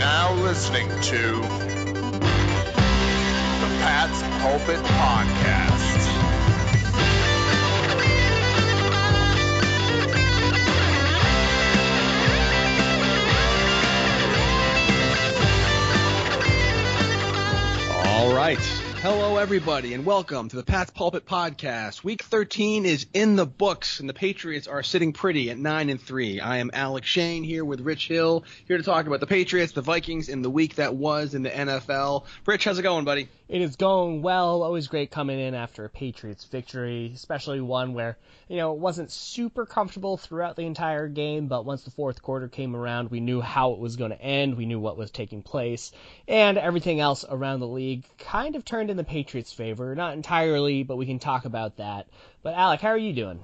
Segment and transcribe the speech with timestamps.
[0.00, 1.42] now listening to the
[3.82, 6.00] Pat's Pulpit Podcast.
[18.06, 18.79] All right.
[19.02, 22.04] Hello, everybody, and welcome to the Pat's Pulpit Podcast.
[22.04, 25.98] Week 13 is in the books, and the Patriots are sitting pretty at 9 and
[25.98, 26.38] 3.
[26.40, 29.80] I am Alec Shane here with Rich Hill, here to talk about the Patriots, the
[29.80, 32.26] Vikings, and the week that was in the NFL.
[32.44, 33.30] Rich, how's it going, buddy?
[33.48, 34.62] It is going well.
[34.62, 38.16] Always great coming in after a Patriots victory, especially one where,
[38.48, 42.48] you know, it wasn't super comfortable throughout the entire game, but once the fourth quarter
[42.48, 44.56] came around, we knew how it was going to end.
[44.56, 45.90] We knew what was taking place,
[46.28, 49.94] and everything else around the league kind of turned in the Patriots' favor.
[49.94, 52.08] Not entirely, but we can talk about that.
[52.42, 53.40] But, Alec, how are you doing?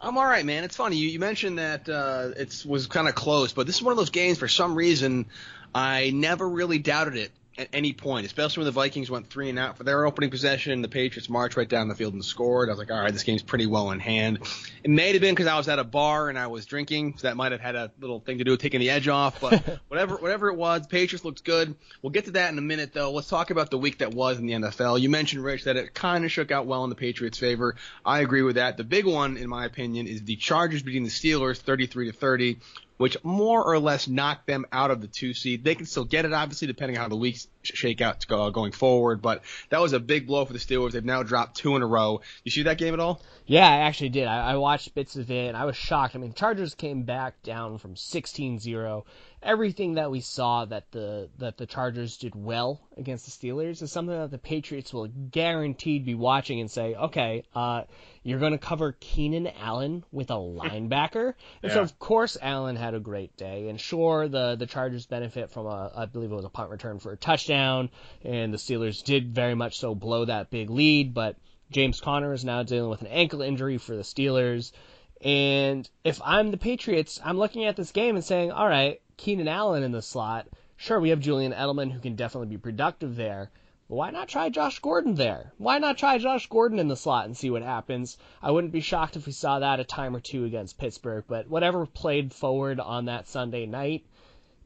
[0.00, 0.64] I'm all right, man.
[0.64, 0.96] It's funny.
[0.96, 3.98] You, you mentioned that uh, it was kind of close, but this is one of
[3.98, 5.26] those games, for some reason,
[5.74, 9.58] I never really doubted it at any point, especially when the Vikings went three and
[9.58, 10.82] out for their opening possession.
[10.82, 12.68] The Patriots marched right down the field and scored.
[12.68, 14.40] I was like, all right, this game's pretty well in hand.
[14.84, 17.28] It may have been because I was at a bar and I was drinking, so
[17.28, 19.40] that might have had a little thing to do with taking the edge off.
[19.40, 21.74] But whatever, whatever it was, Patriots looked good.
[22.02, 23.12] We'll get to that in a minute, though.
[23.12, 25.00] Let's talk about the week that was in the NFL.
[25.00, 27.76] You mentioned, Rich, that it kind of shook out well in the Patriots' favor.
[28.04, 28.76] I agree with that.
[28.76, 32.58] The big one, in my opinion, is the Chargers beating the Steelers, 33 to 30
[32.96, 35.64] which more or less knocked them out of the two seed.
[35.64, 38.72] They can still get it, obviously, depending on how the weeks shake out go, going
[38.72, 39.22] forward.
[39.22, 40.92] But that was a big blow for the Steelers.
[40.92, 42.20] They've now dropped two in a row.
[42.44, 43.20] You see that game at all?
[43.46, 44.26] Yeah, I actually did.
[44.26, 46.16] I, I watched bits of it, and I was shocked.
[46.16, 49.04] I mean, Chargers came back down from 16-0.
[49.42, 53.92] Everything that we saw that the that the Chargers did well against the Steelers is
[53.92, 57.82] something that the Patriots will guaranteed be watching and say, okay, uh,
[58.22, 61.34] you're going to cover Keenan Allen with a linebacker.
[61.62, 61.74] And Yeah.
[61.74, 63.68] so, of course, Allen had a great day.
[63.68, 66.98] And sure, the, the Chargers benefit from a, I believe it was a punt return
[66.98, 67.90] for a touchdown.
[68.24, 71.14] And the Steelers did very much so blow that big lead.
[71.14, 71.36] But
[71.70, 74.72] James Conner is now dealing with an ankle injury for the Steelers.
[75.20, 79.48] And if I'm the Patriots, I'm looking at this game and saying, all right, Keenan
[79.48, 80.46] Allen in the slot.
[80.76, 83.50] Sure, we have Julian Edelman who can definitely be productive there.
[83.88, 85.52] But why not try Josh Gordon there?
[85.58, 88.18] Why not try Josh Gordon in the slot and see what happens?
[88.42, 91.48] I wouldn't be shocked if we saw that a time or two against Pittsburgh, but
[91.48, 94.04] whatever played forward on that Sunday night,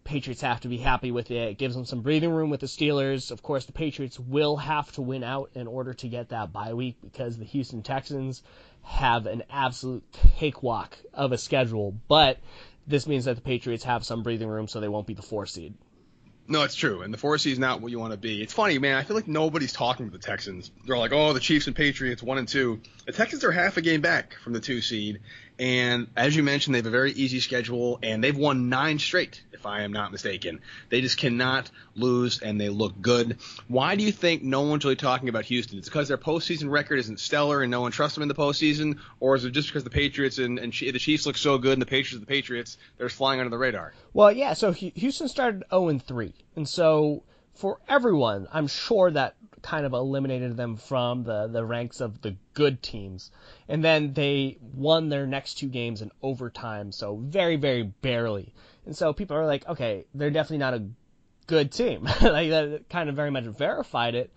[0.02, 1.50] Patriots have to be happy with it.
[1.50, 3.30] It gives them some breathing room with the Steelers.
[3.30, 6.74] Of course, the Patriots will have to win out in order to get that bye
[6.74, 8.42] week because the Houston Texans
[8.82, 10.02] have an absolute
[10.38, 12.38] cakewalk of a schedule, but
[12.90, 15.46] this means that the Patriots have some breathing room so they won't be the four
[15.46, 15.74] seed.
[16.48, 17.02] No, it's true.
[17.02, 18.42] And the four seed is not what you want to be.
[18.42, 18.96] It's funny, man.
[18.96, 20.72] I feel like nobody's talking to the Texans.
[20.84, 22.80] They're like, oh, the Chiefs and Patriots, one and two.
[23.06, 25.20] The Texans are half a game back from the two seed.
[25.60, 29.40] And as you mentioned, they have a very easy schedule, and they've won nine straight,
[29.60, 30.60] if I am not mistaken.
[30.88, 33.38] They just cannot lose, and they look good.
[33.68, 35.78] Why do you think no one's really talking about Houston?
[35.78, 38.98] It's because their postseason record isn't stellar, and no one trusts them in the postseason,
[39.20, 41.82] or is it just because the Patriots and, and the Chiefs look so good, and
[41.82, 43.92] the Patriots are the Patriots, they're just flying under the radar?
[44.14, 46.32] Well, yeah, so Houston started 0 and 3.
[46.56, 47.22] And so
[47.54, 52.36] for everyone, I'm sure that kind of eliminated them from the, the ranks of the
[52.54, 53.30] good teams.
[53.68, 58.54] And then they won their next two games in overtime, so very, very barely.
[58.86, 60.86] And so people are like, okay, they're definitely not a
[61.46, 62.04] good team.
[62.22, 64.30] like that kind of very much verified it.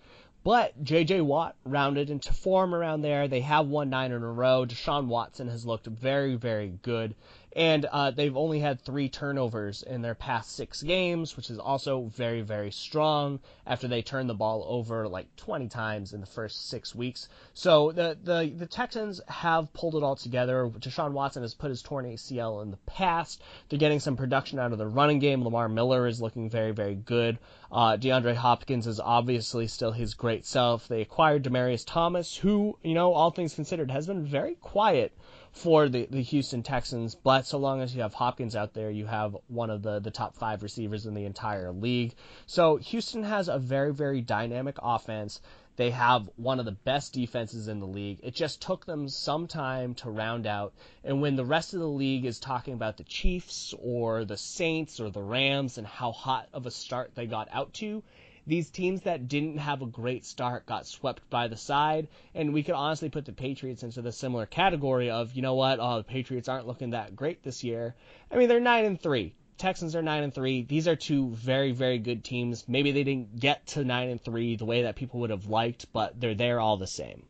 [0.44, 1.22] But J.J.
[1.22, 3.28] Watt rounded into form around there.
[3.28, 4.66] They have won nine in a row.
[4.66, 7.14] Deshaun Watson has looked very, very good.
[7.56, 12.06] And uh, they've only had three turnovers in their past six games, which is also
[12.06, 16.68] very, very strong after they turned the ball over like 20 times in the first
[16.68, 17.28] six weeks.
[17.52, 20.68] So the, the, the Texans have pulled it all together.
[20.80, 23.40] Deshaun Watson has put his torn ACL in the past.
[23.68, 25.44] They're getting some production out of the running game.
[25.44, 27.38] Lamar Miller is looking very, very good.
[27.70, 30.88] Uh, DeAndre Hopkins is obviously still his great self.
[30.88, 35.12] They acquired Demaryius Thomas, who, you know, all things considered, has been very quiet
[35.54, 39.06] for the, the Houston Texans, but so long as you have Hopkins out there, you
[39.06, 42.14] have one of the, the top five receivers in the entire league.
[42.46, 45.40] So Houston has a very, very dynamic offense.
[45.76, 48.18] They have one of the best defenses in the league.
[48.22, 50.72] It just took them some time to round out.
[51.04, 55.00] And when the rest of the league is talking about the Chiefs or the Saints
[55.00, 58.02] or the Rams and how hot of a start they got out to,
[58.46, 62.62] these teams that didn't have a great start got swept by the side, and we
[62.62, 66.04] could honestly put the Patriots into the similar category of, you know what, oh, the
[66.04, 67.94] Patriots aren't looking that great this year.
[68.30, 69.34] I mean, they're nine and three.
[69.56, 70.62] Texans are nine and three.
[70.62, 72.64] These are two very, very good teams.
[72.68, 75.86] Maybe they didn't get to nine and three the way that people would have liked,
[75.92, 77.24] but they're there all the same.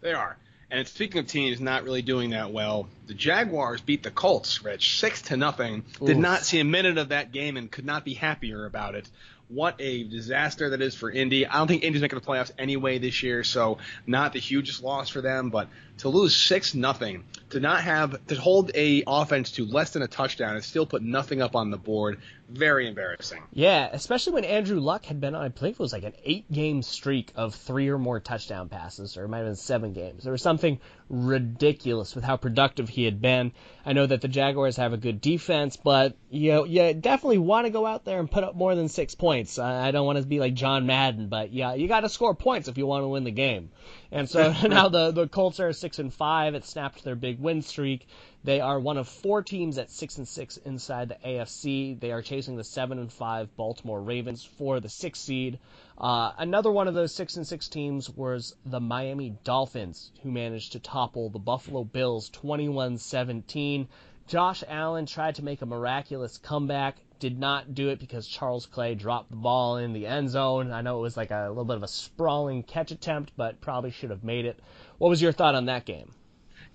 [0.00, 0.38] They are.
[0.70, 4.98] And speaking of teams not really doing that well, the Jaguars beat the Colts, Rich,
[4.98, 5.84] six to nothing.
[6.00, 6.22] Did Oof.
[6.22, 9.08] not see a minute of that game and could not be happier about it.
[9.48, 11.46] What a disaster that is for Indy.
[11.46, 15.08] I don't think Indy's making the playoffs anyway this year, so not the hugest loss
[15.08, 15.48] for them.
[15.48, 15.68] But
[15.98, 20.06] to lose six nothing, to not have to hold a offense to less than a
[20.06, 23.42] touchdown and still put nothing up on the board, very embarrassing.
[23.52, 26.50] Yeah, especially when Andrew Luck had been on, I believe it was like an eight
[26.50, 30.24] game streak of three or more touchdown passes, or it might have been seven games.
[30.24, 30.80] There was something
[31.10, 33.52] ridiculous with how productive he had been.
[33.84, 37.66] I know that the Jaguars have a good defense, but you know, you definitely want
[37.66, 39.58] to go out there and put up more than six points.
[39.58, 42.68] I don't want to be like John Madden, but yeah, you got to score points
[42.68, 43.70] if you want to win the game.
[44.10, 46.54] And so now the the Colts are six and five.
[46.54, 48.06] It snapped their big win streak.
[48.44, 51.98] They are one of four teams at six and six inside the AFC.
[51.98, 55.58] They are chasing the seven and five Baltimore Ravens for the sixth seed.
[55.98, 60.72] Uh, another one of those six and six teams was the Miami Dolphins, who managed
[60.72, 63.88] to topple the Buffalo Bills 21-17.
[64.28, 68.94] Josh Allen tried to make a miraculous comeback, did not do it because Charles Clay
[68.94, 70.72] dropped the ball in the end zone.
[70.72, 73.90] I know it was like a little bit of a sprawling catch attempt, but probably
[73.90, 74.58] should have made it.
[74.98, 76.12] What was your thought on that game?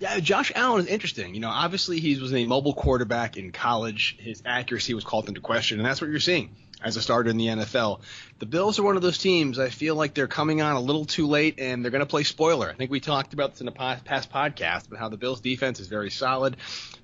[0.00, 1.34] Yeah, Josh Allen is interesting.
[1.34, 4.16] You know, obviously he was a mobile quarterback in college.
[4.18, 7.36] His accuracy was called into question, and that's what you're seeing as a starter in
[7.36, 8.00] the NFL.
[8.38, 9.58] The Bills are one of those teams.
[9.58, 12.24] I feel like they're coming on a little too late, and they're going to play
[12.24, 12.70] spoiler.
[12.70, 15.80] I think we talked about this in a past podcast, but how the Bills' defense
[15.80, 16.56] is very solid.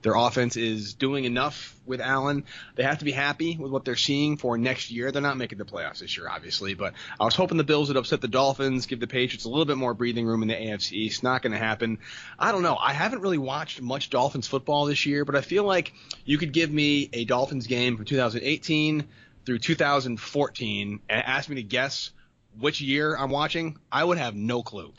[0.03, 2.45] Their offense is doing enough with Allen.
[2.77, 5.13] They have to be happy with what they're seeing for next year.
[5.13, 7.97] They're not making the playoffs this year, obviously, but I was hoping the Bills would
[7.97, 10.93] upset the Dolphins, give the Patriots a little bit more breathing room in the AFC
[10.93, 11.23] East.
[11.23, 11.99] Not going to happen.
[12.39, 12.77] I don't know.
[12.77, 15.93] I haven't really watched much Dolphins football this year, but I feel like
[16.25, 19.07] you could give me a Dolphins game from 2018
[19.51, 22.13] through 2014 and asked me to guess
[22.61, 24.93] which year I'm watching, I would have no clue.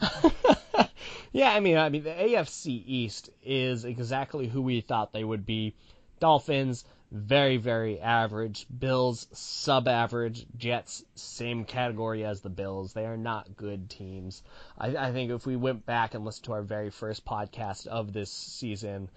[1.31, 5.45] yeah, I mean, I mean, the AFC East is exactly who we thought they would
[5.45, 5.73] be.
[6.19, 6.83] Dolphins,
[7.13, 8.65] very, very average.
[8.77, 10.45] Bills, sub-average.
[10.57, 12.91] Jets, same category as the Bills.
[12.91, 14.43] They are not good teams.
[14.77, 18.11] I, I think if we went back and listened to our very first podcast of
[18.11, 19.09] this season,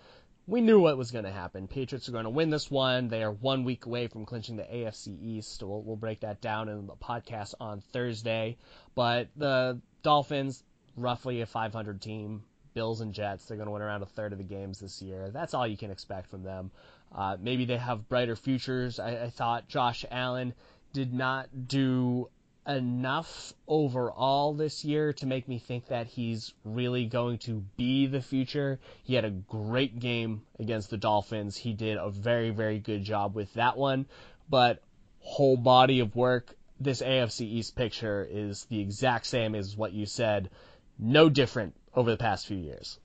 [0.46, 1.68] we knew what was going to happen.
[1.68, 3.08] Patriots are going to win this one.
[3.08, 5.62] They are one week away from clinching the AFC East.
[5.62, 8.58] We'll, we'll break that down in the podcast on Thursday.
[8.94, 10.62] But the Dolphins,
[10.96, 12.44] roughly a 500 team.
[12.74, 15.30] Bills and Jets, they're going to win around a third of the games this year.
[15.30, 16.72] That's all you can expect from them.
[17.14, 18.98] Uh, maybe they have brighter futures.
[18.98, 20.54] I, I thought Josh Allen
[20.92, 22.28] did not do
[22.66, 28.22] enough overall this year to make me think that he's really going to be the
[28.22, 28.80] future.
[29.02, 31.56] He had a great game against the Dolphins.
[31.56, 34.06] He did a very, very good job with that one.
[34.48, 34.82] But
[35.20, 40.06] whole body of work, this AFC East picture is the exact same as what you
[40.06, 40.50] said.
[40.98, 42.98] No different over the past few years.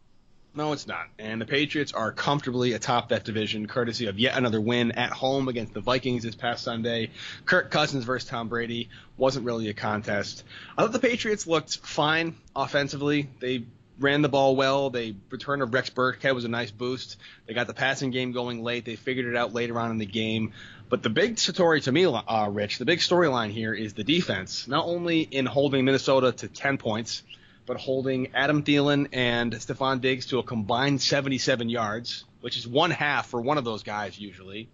[0.55, 1.07] No, it's not.
[1.19, 5.47] And the Patriots are comfortably atop that division, courtesy of yet another win at home
[5.47, 7.11] against the Vikings this past Sunday.
[7.45, 10.43] Kirk Cousins versus Tom Brady wasn't really a contest.
[10.77, 13.29] I thought the Patriots looked fine offensively.
[13.39, 13.65] They
[13.99, 14.89] ran the ball well.
[14.89, 17.17] They return of Rex Burkhead was a nice boost.
[17.45, 18.85] They got the passing game going late.
[18.85, 20.53] They figured it out later on in the game.
[20.89, 24.67] But the big story to me, uh, Rich, the big storyline here is the defense.
[24.67, 27.21] Not only in holding Minnesota to 10 points,
[27.69, 32.89] but holding Adam Thielen and Stefon Diggs to a combined 77 yards, which is one
[32.89, 34.69] half for one of those guys usually.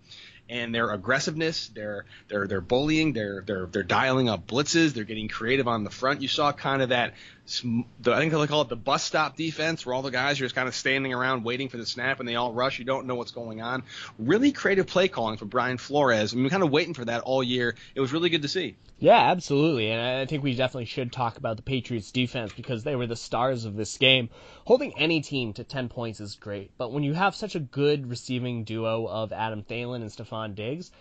[0.48, 5.27] And their aggressiveness, their their their bullying, they're they're they're dialing up blitzes, they're getting
[5.27, 6.22] creative on the front.
[6.22, 9.85] You saw kind of that, the, I think they call it the bus stop defense,
[9.85, 12.27] where all the guys are just kind of standing around waiting for the snap and
[12.27, 12.79] they all rush.
[12.79, 13.83] You don't know what's going on.
[14.17, 16.33] Really creative play calling from Brian Flores.
[16.33, 17.75] I mean, kind of waiting for that all year.
[17.93, 18.75] It was really good to see.
[18.97, 19.91] Yeah, absolutely.
[19.91, 23.15] And I think we definitely should talk about the Patriots defense because they were the
[23.15, 24.29] stars of this game.
[24.63, 28.09] Holding any team to 10 points is great, but when you have such a good
[28.09, 30.91] receiving duo of Adam Thielen and Stefon Diggs,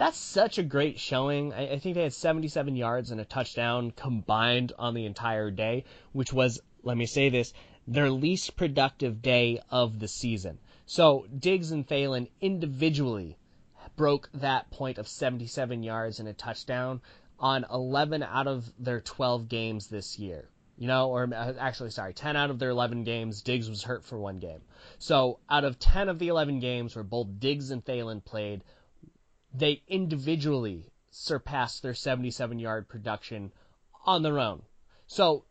[0.00, 1.52] that's such a great showing.
[1.52, 5.84] I, I think they had 77 yards and a touchdown combined on the entire day,
[6.12, 7.52] which was, let me say this,
[7.86, 10.58] their least productive day of the season.
[10.86, 13.36] So Diggs and Thielen individually
[13.94, 17.02] broke that point of 77 yards and a touchdown
[17.38, 20.48] on 11 out of their 12 games this year.
[20.78, 24.02] You know, or uh, actually, sorry, 10 out of their 11 games, Diggs was hurt
[24.02, 24.62] for one game.
[24.98, 28.64] So out of 10 of the 11 games where both Diggs and Thielen played,
[29.52, 33.52] they individually surpassed their 77 yard production
[34.06, 34.62] on their own.
[35.06, 35.44] So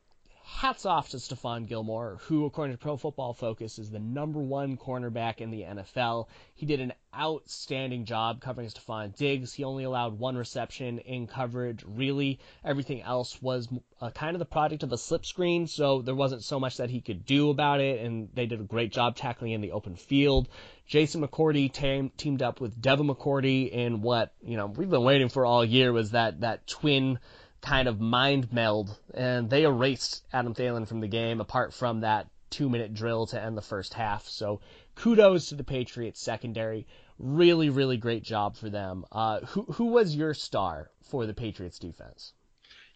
[0.56, 4.78] hats off to Stephon Gilmore, who, according to Pro Football Focus, is the number one
[4.78, 6.28] cornerback in the NFL.
[6.54, 9.54] He did an outstanding job covering Stefon Diggs.
[9.54, 11.84] He only allowed one reception in coverage.
[11.88, 13.70] Really, everything else was
[14.02, 16.90] uh, kind of the product of a slip screen, so there wasn't so much that
[16.90, 19.96] he could do about it, and they did a great job tackling in the open
[19.96, 20.50] field.
[20.88, 25.30] Jason McCourty tam- teamed up with Devin McCourty in what, you know, we've been waiting
[25.30, 27.20] for all year was that, that twin
[27.62, 32.28] kind of mind meld, and they erased Adam Thielen from the game apart from that
[32.50, 34.28] two minute drill to end the first half.
[34.28, 34.62] So
[34.96, 36.88] kudos to the Patriots secondary.
[37.18, 39.06] Really, really great job for them.
[39.12, 42.34] Uh, who who was your star for the Patriots defense?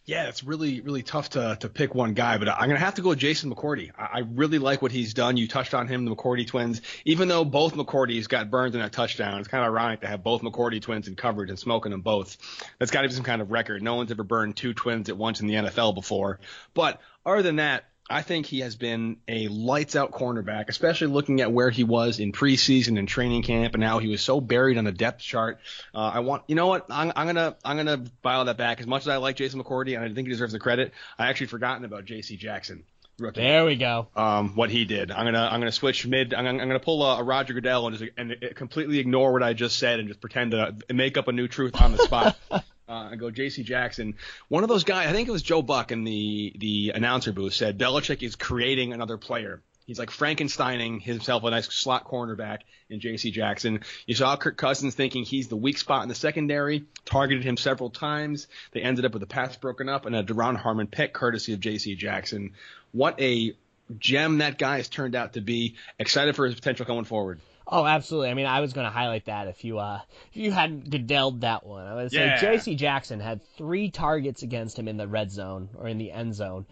[0.06, 2.96] Yeah, it's really, really tough to, to pick one guy, but I'm going to have
[2.96, 3.90] to go with Jason McCourty.
[3.96, 5.38] I, I really like what he's done.
[5.38, 6.82] You touched on him, the McCourty twins.
[7.06, 10.22] Even though both McCourtys got burned in that touchdown, it's kind of ironic to have
[10.22, 12.36] both McCourty twins in coverage and smoking them both.
[12.78, 13.82] That's got to be some kind of record.
[13.82, 16.38] No one's ever burned two twins at once in the NFL before.
[16.74, 21.40] But other than that, I think he has been a lights out cornerback, especially looking
[21.40, 24.76] at where he was in preseason and training camp and how he was so buried
[24.76, 25.58] on the depth chart.
[25.94, 26.86] Uh, I want, you know what?
[26.90, 28.80] I'm, I'm gonna, I'm gonna dial that back.
[28.80, 31.28] As much as I like Jason McCourty and I think he deserves the credit, I
[31.28, 32.36] actually forgotten about J.C.
[32.36, 32.84] Jackson.
[33.18, 33.40] Rookie.
[33.40, 34.08] There we go.
[34.16, 35.12] Um, what he did.
[35.12, 36.34] I'm gonna I'm gonna switch mid.
[36.34, 39.52] I'm, I'm gonna pull a, a, Roger Goodell and just and completely ignore what I
[39.52, 42.36] just said and just pretend to make up a new truth on the spot.
[42.88, 43.62] uh, and go J.C.
[43.62, 44.14] Jackson.
[44.48, 47.54] One of those guys, I think it was Joe Buck in the the announcer booth
[47.54, 49.62] said Belichick is creating another player.
[49.86, 53.30] He's like Frankensteining himself a nice slot cornerback in J.C.
[53.30, 53.80] Jackson.
[54.06, 57.90] You saw Kirk Cousins thinking he's the weak spot in the secondary, targeted him several
[57.90, 58.46] times.
[58.72, 61.60] They ended up with the pass broken up and a Duron Harmon pick courtesy of
[61.60, 61.96] J.C.
[61.96, 62.52] Jackson.
[62.92, 63.54] What a
[63.98, 65.74] gem that guy has turned out to be.
[65.98, 67.40] Excited for his potential coming forward.
[67.66, 68.30] Oh, absolutely.
[68.30, 71.40] I mean, I was going to highlight that if you uh if you hadn't Goodelled
[71.42, 71.86] that one.
[71.86, 72.40] I would say yeah.
[72.40, 72.74] J.C.
[72.74, 76.66] Jackson had three targets against him in the red zone or in the end zone.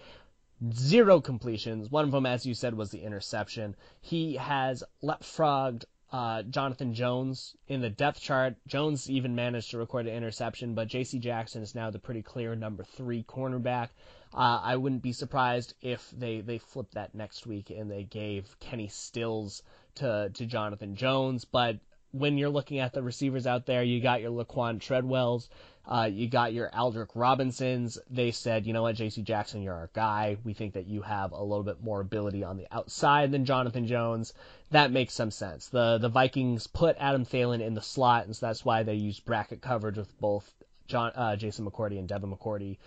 [0.73, 1.91] Zero completions.
[1.91, 3.75] One of them, as you said, was the interception.
[4.01, 8.55] He has leapfrogged uh, Jonathan Jones in the depth chart.
[8.69, 11.19] Jones even managed to record an interception, but J.C.
[11.19, 13.89] Jackson is now the pretty clear number three cornerback.
[14.35, 18.59] Uh, I wouldn't be surprised if they, they flipped that next week and they gave
[18.61, 19.63] Kenny Stills
[19.97, 21.79] to to Jonathan Jones, but
[22.13, 25.49] when you're looking at the receivers out there, you got your Laquon Treadwells,
[25.85, 27.99] uh, you got your Aldrick Robinsons.
[28.09, 29.23] They said, you know what, J.C.
[29.23, 30.37] Jackson, you're our guy.
[30.45, 33.87] We think that you have a little bit more ability on the outside than Jonathan
[33.87, 34.33] Jones.
[34.71, 35.69] That makes some sense.
[35.69, 39.19] The the Vikings put Adam Thielen in the slot, and so that's why they use
[39.19, 40.49] bracket coverage with both
[40.87, 42.79] John, uh, Jason McCourty and Devin McCourty.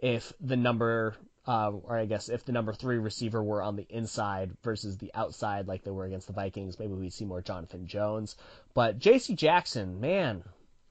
[0.00, 1.16] If the number
[1.48, 5.10] uh, or I guess if the number three receiver were on the inside versus the
[5.14, 8.36] outside, like they were against the Vikings, maybe we'd see more Jonathan Jones.
[8.74, 9.34] But J.C.
[9.34, 10.44] Jackson, man,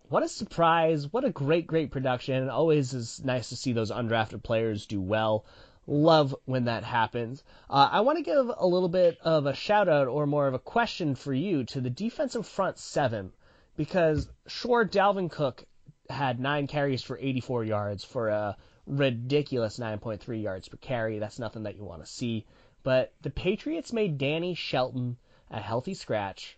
[0.09, 1.13] what a surprise!
[1.13, 2.49] What a great, great production.
[2.49, 5.45] Always is nice to see those undrafted players do well.
[5.85, 7.43] Love when that happens.
[7.69, 10.55] Uh, I want to give a little bit of a shout out or more of
[10.55, 13.31] a question for you to the defensive front seven
[13.75, 15.65] because sure, Dalvin Cook
[16.09, 18.57] had nine carries for 84 yards for a
[18.88, 21.20] ridiculous 9.3 yards per carry.
[21.20, 22.46] That's nothing that you want to see.
[22.84, 25.17] But the Patriots made Danny Shelton
[25.51, 26.58] a healthy scratch.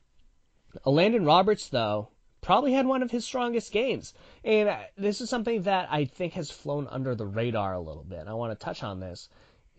[0.86, 2.10] Uh, Landon Roberts, though,
[2.42, 4.14] probably had one of his strongest games.
[4.44, 8.04] And uh, this is something that I think has flown under the radar a little
[8.04, 8.28] bit.
[8.28, 9.28] I want to touch on this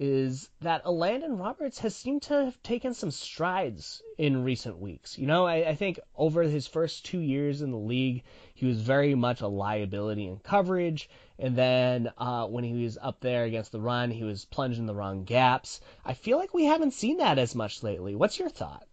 [0.01, 5.19] is that Elandon Roberts has seemed to have taken some strides in recent weeks.
[5.19, 8.23] You know, I, I, think over his first two years in the league,
[8.55, 11.11] he was very much a liability in coverage.
[11.39, 14.95] And then uh, when he was up there against the run, he was plunging the
[14.95, 15.83] wrong gaps.
[16.03, 18.15] I feel like we haven't seen that as much lately.
[18.15, 18.87] What's your thought?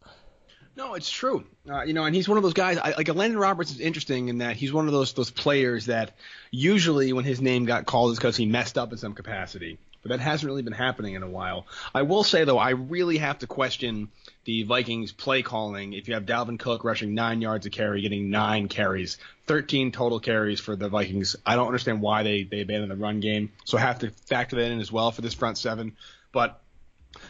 [0.75, 1.45] No, it's true.
[1.69, 2.77] Uh, you know, and he's one of those guys.
[2.77, 6.17] I, like Landon Roberts is interesting in that he's one of those those players that
[6.51, 10.17] usually when his name got called is because he messed up in some capacity but
[10.17, 11.67] that hasn't really been happening in a while.
[11.93, 14.09] I will say though, I really have to question
[14.45, 15.93] the Vikings play calling.
[15.93, 20.19] If you have Dalvin Cook rushing nine yards a carry, getting nine carries, 13 total
[20.19, 23.51] carries for the Vikings, I don't understand why they they abandoned the run game.
[23.65, 25.95] So I have to factor that in as well for this front seven.
[26.31, 26.61] But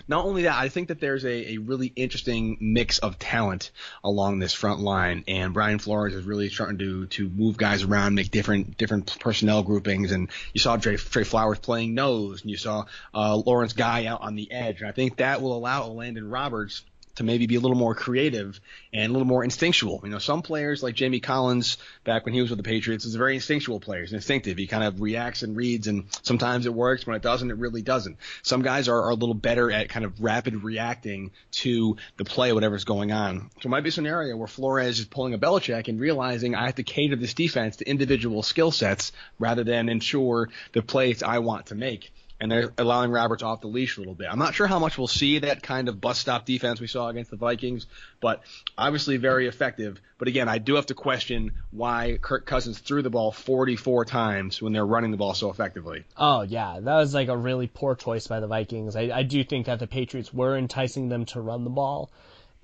[0.08, 3.72] not only that, I think that there's a, a really interesting mix of talent
[4.04, 8.16] along this front line, and Brian Flores is really starting to to move guys around,
[8.16, 10.12] make different different personnel groupings.
[10.12, 14.22] And you saw Trey, Trey Flowers playing nose, and you saw uh, Lawrence Guy out
[14.22, 14.82] on the edge.
[14.82, 16.84] And I think that will allow Landon Roberts
[17.18, 18.60] to maybe be a little more creative
[18.94, 20.02] and a little more instinctual.
[20.04, 23.16] You know, some players like Jamie Collins back when he was with the Patriots is
[23.16, 24.02] a very instinctual player.
[24.02, 24.58] He's instinctive.
[24.58, 27.06] He kind of reacts and reads, and sometimes it works.
[27.06, 28.18] When it doesn't, it really doesn't.
[28.44, 32.54] Some guys are, are a little better at kind of rapid reacting to the play,
[32.54, 33.50] whatever's going on.
[33.62, 36.68] So it might be a scenario where Flores is pulling a Belichick and realizing I
[36.68, 41.40] have to cater this defense to individual skill sets rather than ensure the plays I
[41.40, 42.12] want to make.
[42.40, 44.28] And they're allowing Roberts off the leash a little bit.
[44.30, 47.08] I'm not sure how much we'll see that kind of bus stop defense we saw
[47.10, 47.88] against the Vikings,
[48.22, 48.44] but
[48.78, 50.00] obviously very effective.
[50.18, 54.62] But again, I do have to question why Kirk Cousins threw the ball 44 times
[54.62, 56.04] when they're running the ball so effectively.
[56.16, 58.96] Oh yeah, that was like a really poor choice by the Vikings.
[58.96, 62.12] I, I do think that the Patriots were enticing them to run the ball.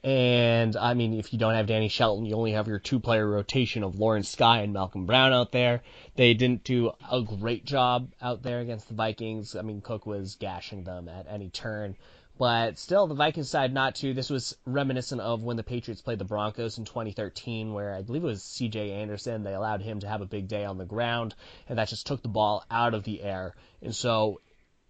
[0.04, 3.26] And I mean, if you don't have Danny Shelton, you only have your two player
[3.26, 5.82] rotation of Lawrence Guy and Malcolm Brown out there.
[6.16, 9.56] They didn't do a great job out there against the Vikings.
[9.56, 11.96] I mean, Cook was gashing them at any turn.
[12.38, 14.14] But still, the Vikings decided not to.
[14.14, 18.24] This was reminiscent of when the Patriots played the Broncos in 2013, where I believe
[18.24, 18.92] it was C.J.
[18.92, 19.44] Anderson.
[19.44, 21.36] They allowed him to have a big day on the ground,
[21.70, 23.54] and that just took the ball out of the air.
[23.82, 24.42] And so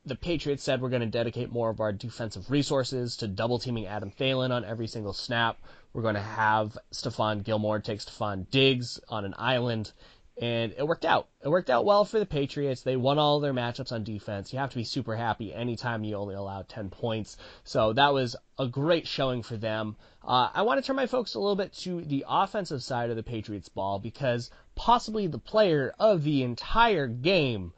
[0.05, 3.86] the Patriots said we're going to dedicate more of our defensive resources to double teaming
[3.86, 5.57] Adam Thielen on every single snap.
[5.93, 9.93] We're going to have Stephon Gilmore take Stefon Diggs on an island.
[10.41, 11.27] And it worked out.
[11.41, 12.81] It worked out well for the Patriots.
[12.81, 14.51] They won all their matchups on defense.
[14.51, 17.38] You have to be super happy anytime you only allow 10 points.
[17.63, 19.95] So that was a great showing for them.
[20.24, 23.15] Uh, I want to turn my focus a little bit to the offensive side of
[23.15, 27.72] the Patriots ball because possibly the player of the entire game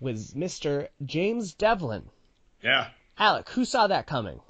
[0.00, 0.88] was Mr.
[1.04, 2.04] James Develin.
[2.62, 2.88] Yeah.
[3.18, 4.40] Alec, who saw that coming?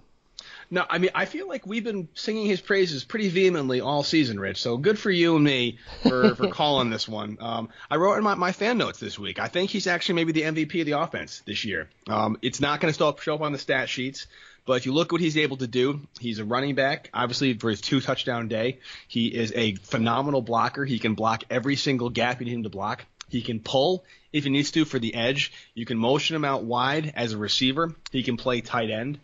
[0.70, 4.38] No, I mean, I feel like we've been singing his praises pretty vehemently all season,
[4.38, 4.62] Rich.
[4.62, 7.38] So good for you and me for, for calling this one.
[7.40, 9.40] Um, I wrote in my, my fan notes this week.
[9.40, 11.90] I think he's actually maybe the MVP of the offense this year.
[12.08, 14.28] Um, it's not going to show up on the stat sheets,
[14.64, 17.10] but if you look what he's able to do, he's a running back.
[17.12, 18.78] Obviously, for his two touchdown day,
[19.08, 20.84] he is a phenomenal blocker.
[20.84, 23.04] He can block every single gap you need him to block.
[23.30, 25.52] He can pull if he needs to for the edge.
[25.74, 27.94] You can motion him out wide as a receiver.
[28.12, 29.18] He can play tight end.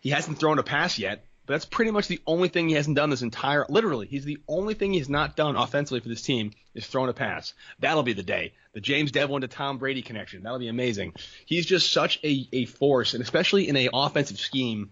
[0.00, 2.96] He hasn't thrown a pass yet, but that's pretty much the only thing he hasn't
[2.96, 3.66] done this entire.
[3.68, 7.12] Literally, he's the only thing he's not done offensively for this team is thrown a
[7.12, 7.54] pass.
[7.80, 8.52] That'll be the day.
[8.72, 10.42] The James Develin to Tom Brady connection.
[10.42, 11.14] That'll be amazing.
[11.44, 14.90] He's just such a, a force, and especially in a offensive scheme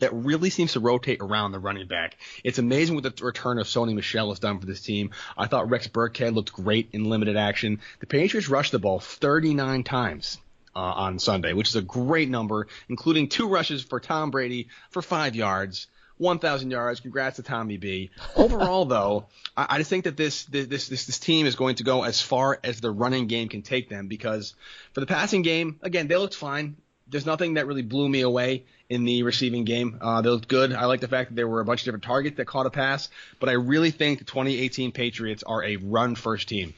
[0.00, 2.16] that really seems to rotate around the running back.
[2.44, 5.10] It's amazing what the return of Sony Michel has done for this team.
[5.36, 7.80] I thought Rex Burkhead looked great in limited action.
[8.00, 10.38] The Patriots rushed the ball 39 times.
[10.76, 15.02] Uh, on Sunday, which is a great number, including two rushes for Tom Brady for
[15.02, 15.88] five yards.
[16.18, 17.00] 1,000 yards.
[17.00, 18.10] Congrats to Tommy B.
[18.36, 19.26] Overall, though,
[19.56, 22.20] I, I just think that this, this this this team is going to go as
[22.20, 24.54] far as the running game can take them because
[24.92, 26.76] for the passing game, again, they looked fine.
[27.10, 29.98] There's nothing that really blew me away in the receiving game.
[30.00, 30.72] Uh, they looked good.
[30.72, 32.70] I like the fact that there were a bunch of different targets that caught a
[32.70, 33.08] pass,
[33.40, 36.74] but I really think the 2018 Patriots are a run first team.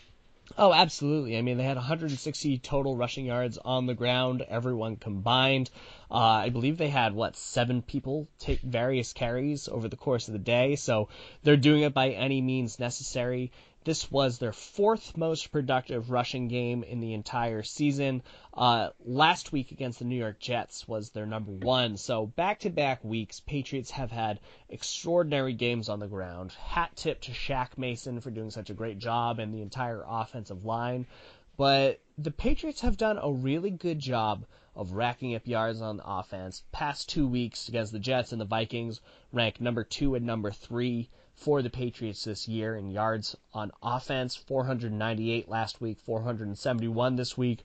[0.59, 1.39] Oh, absolutely.
[1.39, 5.71] I mean, they had 160 total rushing yards on the ground, everyone combined.
[6.11, 10.33] Uh, I believe they had, what, seven people take various carries over the course of
[10.33, 11.09] the day, so
[11.45, 13.53] they're doing it by any means necessary.
[13.83, 18.23] This was their fourth most productive rushing game in the entire season.
[18.53, 21.97] Uh, last week against the New York Jets was their number one.
[21.97, 24.39] So back to back weeks, Patriots have had
[24.69, 26.53] extraordinary games on the ground.
[26.53, 30.67] Hat tip to Shaq Mason for doing such a great job and the entire offensive
[30.67, 31.07] line.
[31.57, 34.45] But the Patriots have done a really good job
[34.77, 36.65] of racking up yards on the offense.
[36.71, 39.01] Past two weeks against the Jets and the Vikings,
[39.33, 41.09] ranked number two and number three
[41.41, 47.65] for the Patriots this year in yards on offense 498 last week, 471 this week.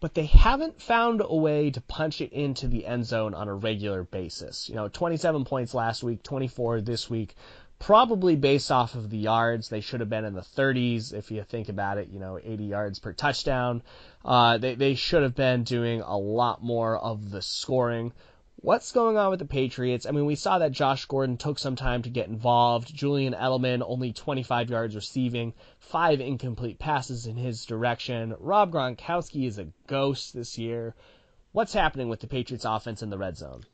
[0.00, 3.54] But they haven't found a way to punch it into the end zone on a
[3.54, 4.68] regular basis.
[4.68, 7.34] You know, 27 points last week, 24 this week.
[7.78, 11.44] Probably based off of the yards, they should have been in the 30s if you
[11.44, 12.08] think about it.
[12.08, 13.82] You know, 80 yards per touchdown.
[14.24, 18.12] Uh, they they should have been doing a lot more of the scoring
[18.56, 20.06] what's going on with the Patriots?
[20.06, 22.94] I mean, we saw that Josh Gordon took some time to get involved.
[22.94, 28.34] Julian Edelman only 25 yards receiving, five incomplete passes in his direction.
[28.38, 30.94] Rob Gronkowski is a ghost this year.
[31.52, 33.64] What's happening with the Patriots offense in the red zone?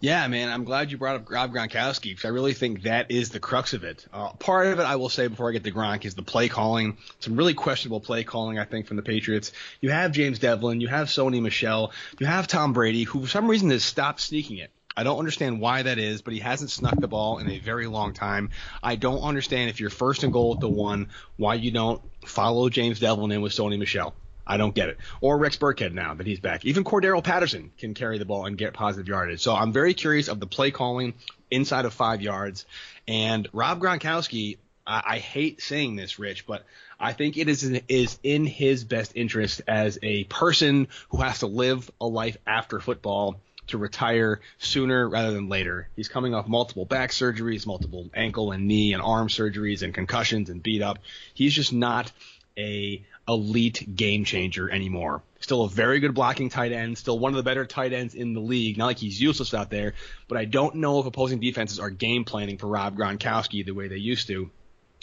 [0.00, 3.28] Yeah, man, I'm glad you brought up Rob Gronkowski because I really think that is
[3.28, 4.06] the crux of it.
[4.12, 6.48] Uh, part of it, I will say before I get to Gronk, is the play
[6.48, 6.96] calling.
[7.18, 9.52] Some really questionable play calling, I think, from the Patriots.
[9.82, 13.46] You have James Develin, you have Sony Michel, you have Tom Brady, who for some
[13.46, 14.70] reason has stopped sneaking it.
[14.96, 17.86] I don't understand why that is, but he hasn't snuck the ball in a very
[17.86, 18.50] long time.
[18.82, 22.68] I don't understand if you're first and goal at the one, why you don't follow
[22.68, 24.14] James Develin in with Sony Michel.
[24.46, 24.98] I don't get it.
[25.20, 26.64] Or Rex Burkhead now that he's back.
[26.64, 29.40] Even Cordarrelle Patterson can carry the ball and get positive yardage.
[29.40, 31.14] So I'm very curious of the play calling
[31.50, 32.66] inside of five yards.
[33.06, 36.64] And Rob Gronkowski, I, I hate saying this, Rich, but
[36.98, 41.46] I think it is is in his best interest as a person who has to
[41.46, 45.88] live a life after football to retire sooner rather than later.
[45.96, 50.50] He's coming off multiple back surgeries, multiple ankle and knee and arm surgeries and concussions
[50.50, 50.98] and beat up.
[51.34, 52.12] He's just not
[52.58, 55.22] a elite game changer anymore.
[55.40, 58.34] Still a very good blocking tight end, still one of the better tight ends in
[58.34, 58.76] the league.
[58.76, 59.94] Not like he's useless out there,
[60.28, 63.88] but I don't know if opposing defenses are game planning for Rob Gronkowski the way
[63.88, 64.50] they used to.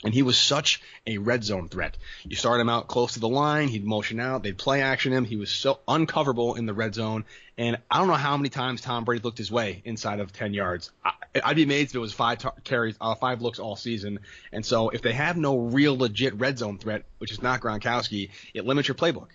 [0.04, 1.98] And he was such a red zone threat.
[2.24, 5.26] You start him out close to the line, he'd motion out, they'd play action him.
[5.26, 7.26] He was so uncoverable in the red zone.
[7.58, 10.54] And I don't know how many times Tom Brady looked his way inside of 10
[10.54, 10.92] yards.
[11.04, 14.20] I, would be amazed if it was five t- carries, uh, five looks all season.
[14.52, 18.32] And so if they have no real legit red zone threat, which is not Gronkowski,
[18.54, 19.30] it limits your playbook.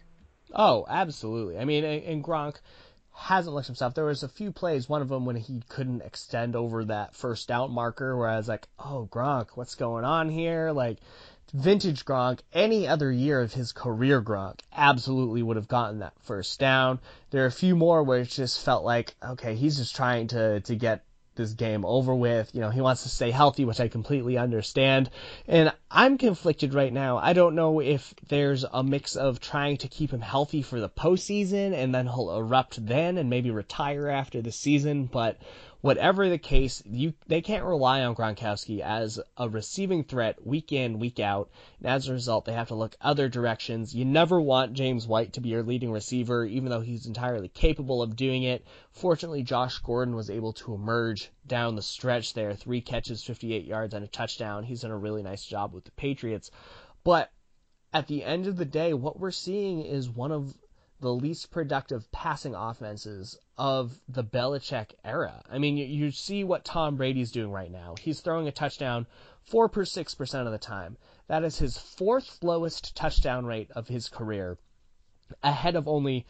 [0.54, 1.58] Oh, absolutely.
[1.58, 2.56] I mean, and Gronk
[3.14, 3.94] hasn't looked himself.
[3.94, 7.48] There was a few plays, one of them when he couldn't extend over that first
[7.48, 10.98] down marker, where I was like, "Oh, Gronk, what's going on here?" Like
[11.52, 16.58] vintage Gronk, any other year of his career Gronk absolutely would have gotten that first
[16.58, 16.98] down.
[17.30, 20.60] There are a few more where it just felt like, okay, he's just trying to
[20.60, 22.54] to get this game over with.
[22.54, 25.10] You know, he wants to stay healthy, which I completely understand.
[25.46, 27.18] And I'm conflicted right now.
[27.18, 30.88] I don't know if there's a mix of trying to keep him healthy for the
[30.88, 35.38] postseason and then he'll erupt then and maybe retire after the season, but
[35.82, 41.00] whatever the case, you they can't rely on Gronkowski as a receiving threat week in,
[41.00, 41.50] week out.
[41.80, 43.94] And as a result, they have to look other directions.
[43.94, 48.00] You never want James White to be your leading receiver, even though he's entirely capable
[48.00, 48.64] of doing it.
[48.92, 52.54] Fortunately, Josh Gordon was able to emerge down the stretch there.
[52.54, 54.62] Three catches, 58 yards, and a touchdown.
[54.62, 56.52] He's done a really nice job with the Patriots.
[57.02, 57.32] But
[57.92, 60.56] at the end of the day, what we're seeing is one of
[61.02, 65.42] the least productive passing offenses of the Belichick era.
[65.50, 67.96] I mean, you, you see what Tom Brady's doing right now.
[68.00, 69.06] He's throwing a touchdown
[69.50, 70.96] 4 per 6% of the time.
[71.26, 74.58] That is his fourth lowest touchdown rate of his career,
[75.42, 76.24] ahead of only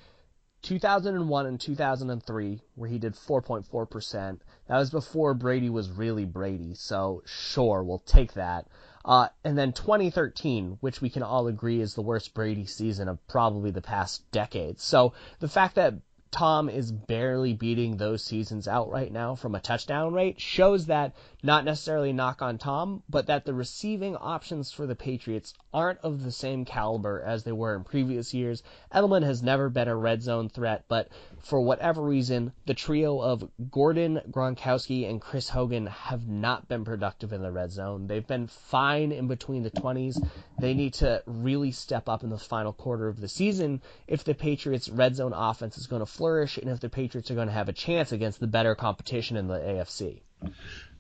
[0.63, 4.41] 2001 and 2003, where he did 4.4%.
[4.69, 8.69] That was before Brady was really Brady, so sure, we'll take that.
[9.05, 13.27] Uh, and then 2013, which we can all agree is the worst Brady season of
[13.27, 14.81] probably the past decade.
[14.81, 15.95] So the fact that
[16.33, 21.15] Tom is barely beating those seasons out right now from a touchdown rate shows that
[21.43, 26.25] not necessarily knock on Tom, but that the receiving options for the Patriots aren't of
[26.25, 28.63] the same caliber as they were in previous years.
[28.95, 31.09] Edelman has never been a red zone threat, but
[31.41, 37.33] for whatever reason, the trio of Gordon, Gronkowski, and Chris Hogan have not been productive
[37.33, 38.07] in the red zone.
[38.07, 40.17] They've been fine in between the 20s.
[40.59, 44.35] They need to really step up in the final quarter of the season if the
[44.35, 47.53] Patriots' red zone offense is going to flourish and if the Patriots are going to
[47.53, 50.21] have a chance against the better competition in the AFC.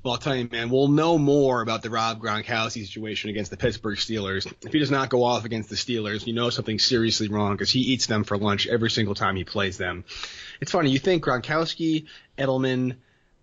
[0.02, 3.56] Well, I'll tell you, man, we'll know more about the Rob Gronkowski situation against the
[3.56, 4.52] Pittsburgh Steelers.
[4.66, 7.70] If he does not go off against the Steelers, you know something's seriously wrong because
[7.70, 10.02] he eats them for lunch every single time he plays them.
[10.60, 12.06] It's funny, you think Gronkowski,
[12.36, 12.96] Edelman,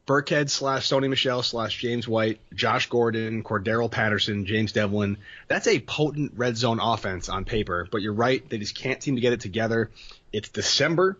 [0.06, 5.16] Burkhead slash Sony Michel slash James White, Josh Gordon, Cordarrelle Patterson, James Develin.
[5.48, 9.16] That's a potent red zone offense on paper, but you're right, they just can't seem
[9.16, 9.92] to get it together.
[10.34, 11.18] It's December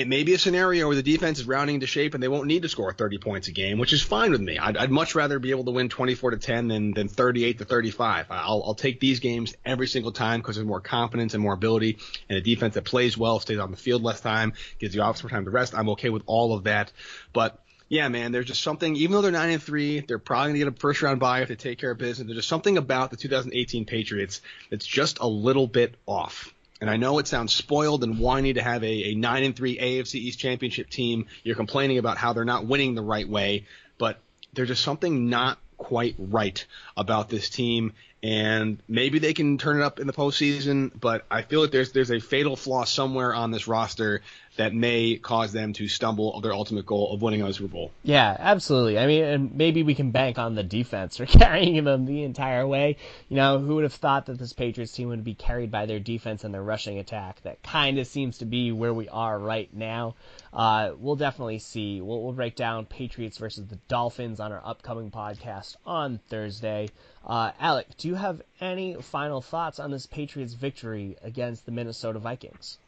[0.00, 2.46] it may be a scenario where the defense is rounding into shape and they won't
[2.46, 4.56] need to score 30 points a game, which is fine with me.
[4.56, 7.66] I'd, I'd much rather be able to win 24 to 10 than, than 38 to
[7.66, 8.26] 35.
[8.30, 11.98] I'll, I'll take these games every single time because there's more confidence and more ability,
[12.30, 15.22] and a defense that plays well, stays on the field less time, gives the offense
[15.22, 15.74] more time to rest.
[15.74, 16.90] I'm okay with all of that,
[17.34, 18.96] but yeah, man, there's just something.
[18.96, 21.48] Even though they're nine and three, they're probably gonna get a first round bye if
[21.48, 22.26] they take care of business.
[22.26, 26.54] There's just something about the 2018 Patriots that's just a little bit off.
[26.80, 29.78] And I know it sounds spoiled and whiny to have a, a 9 and 3
[29.78, 31.26] AFC East championship team.
[31.44, 33.66] You're complaining about how they're not winning the right way,
[33.98, 34.18] but
[34.54, 36.64] there's just something not quite right
[36.96, 37.92] about this team.
[38.22, 41.92] And maybe they can turn it up in the postseason, but I feel like there's
[41.92, 44.20] there's a fatal flaw somewhere on this roster
[44.56, 47.92] that may cause them to stumble their ultimate goal of winning a Super Bowl.
[48.02, 48.98] Yeah, absolutely.
[48.98, 52.66] I mean, and maybe we can bank on the defense for carrying them the entire
[52.66, 52.96] way.
[53.30, 56.00] You know, who would have thought that this Patriots team would be carried by their
[56.00, 57.40] defense and their rushing attack?
[57.42, 60.16] That kind of seems to be where we are right now.
[60.52, 62.00] Uh, we'll definitely see.
[62.00, 66.88] We'll, we'll break down Patriots versus the Dolphins on our upcoming podcast on Thursday.
[67.24, 72.18] Uh, Alec, do you have any final thoughts on this Patriots victory against the Minnesota
[72.18, 72.78] Vikings?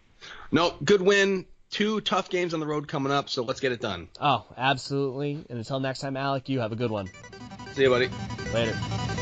[0.51, 3.81] No, good win two tough games on the road coming up, so let's get it
[3.81, 4.09] done.
[4.21, 5.45] Oh, absolutely.
[5.49, 7.11] And until next time, Alec, you have a good one.
[7.73, 8.11] See you, buddy.
[8.55, 9.22] Later.